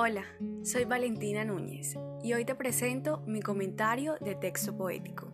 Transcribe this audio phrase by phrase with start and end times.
[0.00, 0.22] Hola,
[0.62, 5.32] soy Valentina Núñez y hoy te presento mi comentario de texto poético.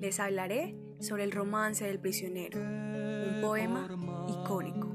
[0.00, 3.86] Les hablaré sobre el romance del prisionero, un poema
[4.26, 4.88] icónico.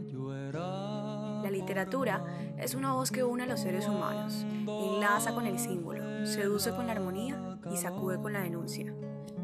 [1.44, 2.26] La literatura
[2.58, 6.88] es una voz que une a los seres humanos, enlaza con el símbolo, seduce con
[6.88, 8.92] la armonía y sacude con la denuncia.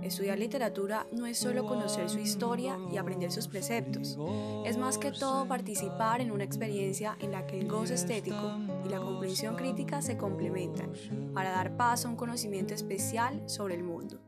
[0.02, 4.18] Estudiar literatura no es solo conocer su historia y aprender sus preceptos,
[4.66, 8.90] es más que todo participar en una experiencia en la que el gozo estético y
[8.90, 10.92] la comprensión crítica se complementan
[11.34, 14.20] para dar paso a un conocimiento especial sobre el mundo.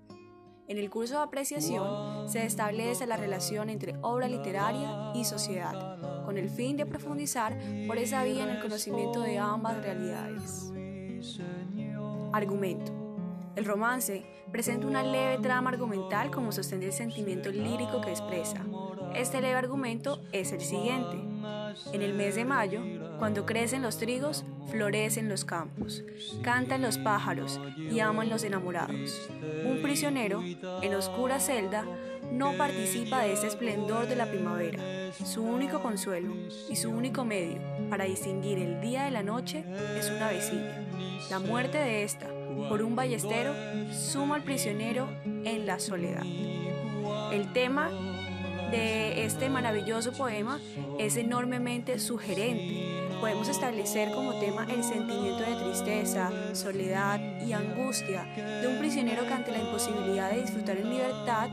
[0.68, 6.38] En el curso de apreciación se establece la relación entre obra literaria y sociedad, con
[6.38, 10.74] el fin de profundizar por esa vía en el conocimiento de ambas realidades.
[12.34, 12.91] Argumento.
[13.55, 18.66] El romance presenta una leve trama argumental como sostén del sentimiento lírico que expresa.
[19.16, 21.27] Este leve argumento es el siguiente.
[21.94, 22.81] En el mes de mayo,
[23.20, 26.04] cuando crecen los trigos, florecen los campos,
[26.41, 29.29] cantan los pájaros y aman los enamorados.
[29.65, 31.85] Un prisionero, en oscura celda,
[32.32, 34.79] no participa de ese esplendor de la primavera.
[35.13, 36.34] Su único consuelo
[36.70, 39.63] y su único medio para distinguir el día de la noche
[39.98, 40.85] es una vecina.
[41.30, 42.27] La muerte de esta
[42.70, 43.54] por un ballestero
[43.93, 46.24] suma al prisionero en la soledad.
[47.32, 47.90] El tema
[48.71, 50.60] de este maravilloso poema
[50.99, 53.07] es enormemente sugerente.
[53.20, 58.24] Podemos establecer como tema el sentimiento de tristeza, soledad y angustia
[58.62, 61.49] de un prisionero que ante la imposibilidad de disfrutar en libertad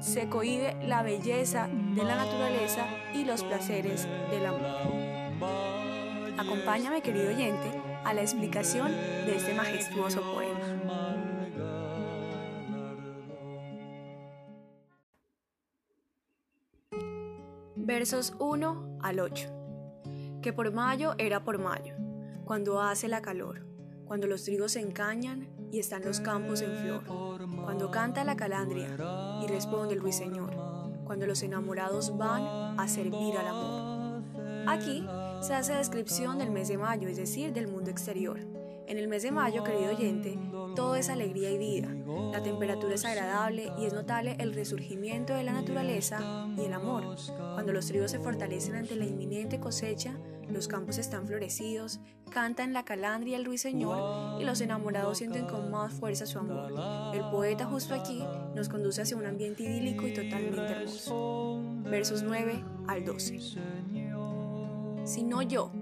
[0.00, 5.12] se cohibe la belleza de la naturaleza y los placeres del amor.
[6.38, 7.70] Acompáñame, querido oyente,
[8.04, 11.11] a la explicación de este majestuoso poema.
[18.02, 19.48] Versos 1 al 8.
[20.42, 21.94] Que por mayo era por mayo,
[22.44, 23.64] cuando hace la calor,
[24.06, 27.04] cuando los trigos se encañan y están los campos en flor,
[27.62, 28.88] cuando canta la calandria
[29.40, 30.50] y responde el ruiseñor,
[31.04, 34.24] cuando los enamorados van a servir al amor.
[34.66, 35.06] Aquí
[35.40, 38.40] se hace descripción del mes de mayo, es decir, del mundo exterior.
[38.92, 40.38] En el mes de mayo, querido oyente,
[40.76, 41.88] todo es alegría y vida.
[42.30, 47.16] La temperatura es agradable y es notable el resurgimiento de la naturaleza y el amor.
[47.54, 50.12] Cuando los trigos se fortalecen ante la inminente cosecha,
[50.46, 55.94] los campos están florecidos, cantan la calandria el ruiseñor y los enamorados sienten con más
[55.94, 56.74] fuerza su amor.
[57.14, 58.22] El poeta justo aquí
[58.54, 61.62] nos conduce hacia un ambiente idílico y totalmente hermoso.
[61.84, 63.40] Versos 9 al 12
[65.04, 65.72] sino yo,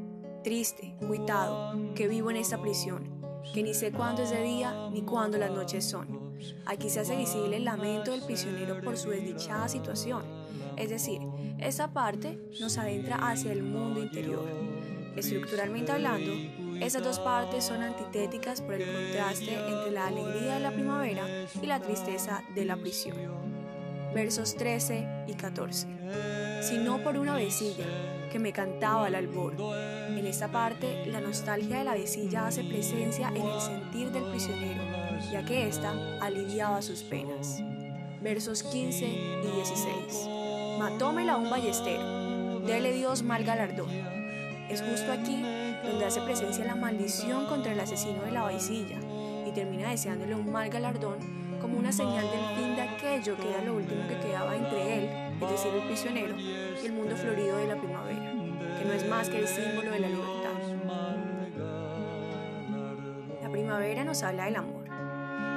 [0.43, 3.21] triste, cuitado, que vivo en esta prisión,
[3.53, 6.35] que ni sé cuándo es de día ni cuándo las noches son.
[6.67, 10.23] Aquí se hace visible el lamento del prisionero por su desdichada situación,
[10.77, 11.21] es decir,
[11.59, 14.49] esa parte nos adentra hacia el mundo interior.
[15.17, 16.33] Estructuralmente hablando,
[16.81, 21.27] esas dos partes son antitéticas por el contraste entre la alegría de la primavera
[21.61, 23.50] y la tristeza de la prisión.
[24.15, 25.87] Versos 13 y 14.
[26.63, 27.85] Sino por una vecilla
[28.33, 29.55] que me cantaba al albor.
[29.61, 34.83] En esta parte, la nostalgia de la vecilla hace presencia en el sentir del prisionero,
[35.31, 37.63] ya que ésta aliviaba sus penas.
[38.21, 40.29] Versos 15 y 16.
[40.79, 43.91] Matómela un ballestero, dele Dios mal galardón.
[44.69, 45.43] Es justo aquí
[45.85, 48.99] donde hace presencia la maldición contra el asesino de la vecilla
[49.47, 53.63] y termina deseándole un mal galardón como una señal del fin de aquello que era
[53.63, 57.67] lo último que quedaba entre él, es decir, el prisionero, y el mundo florido de
[57.67, 58.33] la primavera,
[58.79, 60.41] que no es más que el símbolo de la libertad.
[63.43, 64.85] La primavera nos habla del amor.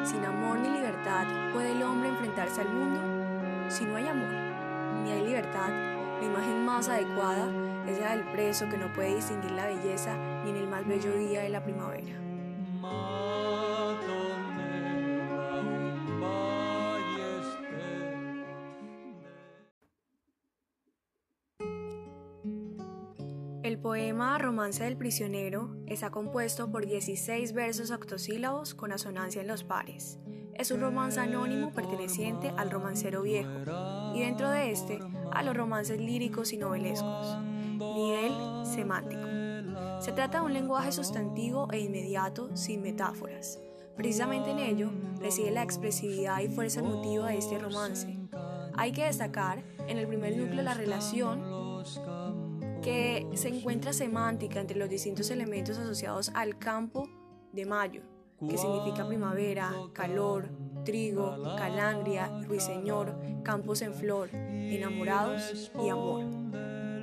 [0.03, 3.69] Sin amor ni libertad puede el hombre enfrentarse al mundo.
[3.69, 7.47] Si no hay amor, ni hay libertad, la imagen más adecuada
[7.87, 11.17] es la del preso que no puede distinguir la belleza ni en el más bello
[11.17, 12.13] día de la primavera.
[23.63, 29.63] El poema Romance del prisionero está compuesto por 16 versos octosílabos con asonancia en los
[29.63, 30.19] pares.
[30.53, 33.49] Es un romance anónimo perteneciente al romancero viejo
[34.13, 34.99] y dentro de este
[35.31, 37.37] a los romances líricos y novelescos.
[37.77, 40.01] Nivel semántico.
[40.01, 43.61] Se trata de un lenguaje sustantivo e inmediato sin metáforas.
[43.95, 48.19] Precisamente en ello reside la expresividad y fuerza emotiva de este romance.
[48.75, 51.41] Hay que destacar en el primer núcleo la relación
[52.83, 57.07] que se encuentra semántica entre los distintos elementos asociados al campo
[57.53, 58.01] de mayo,
[58.39, 60.49] que significa primavera, calor,
[60.83, 66.25] trigo, calandria, ruiseñor, campos en flor, enamorados y amor.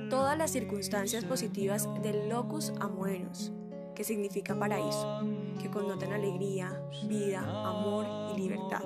[0.09, 3.51] todas las circunstancias positivas del locus amoenus,
[3.95, 5.21] que significa paraíso,
[5.61, 8.05] que connotan alegría, vida, amor
[8.35, 8.83] y libertad.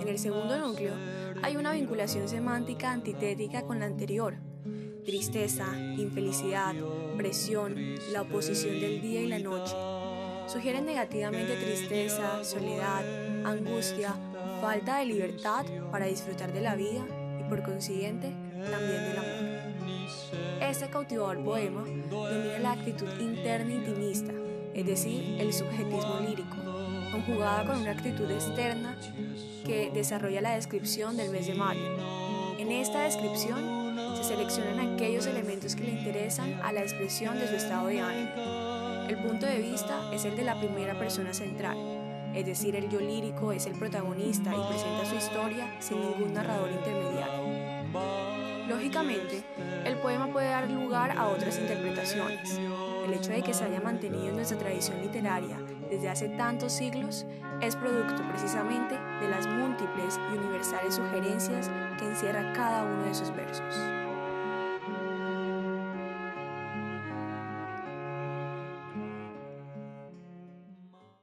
[0.00, 0.94] En el segundo núcleo
[1.42, 4.36] hay una vinculación semántica antitética con la anterior.
[5.06, 5.66] Tristeza,
[5.96, 6.74] infelicidad,
[7.16, 7.76] presión,
[8.10, 9.72] la oposición del día y la noche.
[10.48, 13.04] Sugieren negativamente tristeza, soledad,
[13.46, 14.16] angustia,
[14.60, 17.06] falta de libertad para disfrutar de la vida
[17.38, 18.32] y por consiguiente
[18.68, 20.60] también del amor.
[20.60, 24.32] Este cautivador poema domina la actitud interna intimista,
[24.74, 26.56] es decir, el subjetismo lírico,
[27.12, 28.98] conjugada con una actitud externa
[29.64, 31.96] que desarrolla la descripción del mes de mayo.
[32.58, 33.85] En esta descripción
[34.26, 39.06] seleccionan aquellos elementos que le interesan a la expresión de su estado de ánimo.
[39.08, 41.76] El punto de vista es el de la primera persona central,
[42.34, 46.70] es decir, el yo lírico es el protagonista y presenta su historia sin ningún narrador
[46.70, 47.86] intermediario.
[48.68, 49.44] Lógicamente,
[49.84, 52.58] el poema puede dar lugar a otras interpretaciones.
[53.06, 55.56] El hecho de que se haya mantenido en nuestra tradición literaria
[55.88, 57.24] desde hace tantos siglos
[57.62, 63.30] es producto precisamente de las múltiples y universales sugerencias que encierra cada uno de sus
[63.30, 63.95] versos.